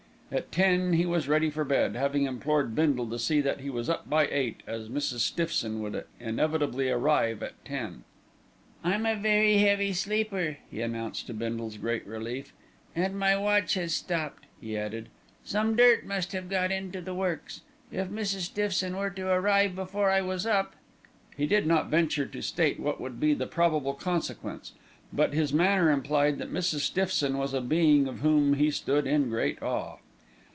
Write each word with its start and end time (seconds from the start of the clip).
At 0.33 0.49
ten 0.49 0.93
he 0.93 1.05
was 1.05 1.27
ready 1.27 1.49
for 1.49 1.65
bed, 1.65 1.97
having 1.97 2.23
implored 2.23 2.73
Bindle 2.73 3.09
to 3.09 3.19
see 3.19 3.41
that 3.41 3.59
he 3.59 3.69
was 3.69 3.89
up 3.89 4.09
by 4.09 4.27
eight 4.31 4.63
as 4.65 4.87
Mrs. 4.87 5.19
Stiffson 5.19 5.81
would 5.81 6.05
inevitably 6.21 6.89
arrive 6.89 7.43
at 7.43 7.65
ten. 7.65 8.05
"I'm 8.81 9.05
a 9.05 9.17
very 9.17 9.57
heavy 9.57 9.91
sleeper," 9.91 10.55
he 10.69 10.79
announced, 10.79 11.27
to 11.27 11.33
Bindle's 11.33 11.75
great 11.75 12.07
relief. 12.07 12.53
"And 12.95 13.19
my 13.19 13.35
watch 13.35 13.73
has 13.73 13.93
stopped," 13.93 14.45
he 14.61 14.77
added; 14.77 15.09
"some 15.43 15.75
dirt 15.75 16.05
must 16.05 16.31
have 16.31 16.49
got 16.49 16.71
into 16.71 17.01
the 17.01 17.13
works. 17.13 17.59
If 17.91 18.07
Mrs. 18.07 18.43
Stiffson 18.53 18.95
were 18.95 19.09
to 19.09 19.27
arrive 19.27 19.75
before 19.75 20.11
I 20.11 20.21
was 20.21 20.45
up" 20.45 20.77
He 21.35 21.45
did 21.45 21.67
not 21.67 21.89
venture 21.89 22.25
to 22.25 22.41
state 22.41 22.79
what 22.79 23.01
would 23.01 23.19
be 23.19 23.33
the 23.33 23.47
probable 23.47 23.95
consequence; 23.95 24.71
but 25.11 25.33
his 25.33 25.51
manner 25.51 25.91
implied 25.91 26.37
that 26.37 26.53
Mrs. 26.53 26.79
Stiffson 26.83 27.37
was 27.37 27.53
a 27.53 27.59
being 27.59 28.07
of 28.07 28.21
whom 28.21 28.53
he 28.53 28.71
stood 28.71 29.05
in 29.05 29.27
great 29.29 29.61
awe. 29.61 29.97